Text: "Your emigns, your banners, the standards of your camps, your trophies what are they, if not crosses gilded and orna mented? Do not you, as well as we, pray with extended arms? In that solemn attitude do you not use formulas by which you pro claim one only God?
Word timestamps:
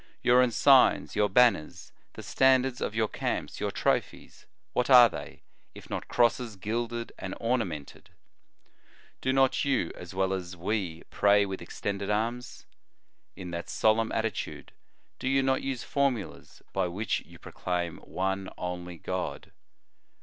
"Your 0.23 0.41
emigns, 0.41 1.15
your 1.15 1.29
banners, 1.29 1.91
the 2.13 2.23
standards 2.23 2.81
of 2.81 2.95
your 2.95 3.07
camps, 3.07 3.59
your 3.59 3.69
trophies 3.69 4.47
what 4.73 4.89
are 4.89 5.07
they, 5.07 5.43
if 5.75 5.91
not 5.91 6.07
crosses 6.07 6.55
gilded 6.55 7.11
and 7.19 7.35
orna 7.39 7.65
mented? 7.65 8.07
Do 9.21 9.31
not 9.31 9.63
you, 9.63 9.91
as 9.93 10.15
well 10.15 10.33
as 10.33 10.57
we, 10.57 11.03
pray 11.11 11.45
with 11.45 11.61
extended 11.61 12.09
arms? 12.09 12.65
In 13.35 13.51
that 13.51 13.69
solemn 13.69 14.11
attitude 14.11 14.71
do 15.19 15.29
you 15.29 15.43
not 15.43 15.61
use 15.61 15.83
formulas 15.83 16.63
by 16.73 16.87
which 16.87 17.19
you 17.19 17.37
pro 17.37 17.51
claim 17.51 17.97
one 17.99 18.49
only 18.57 18.97
God? 18.97 19.51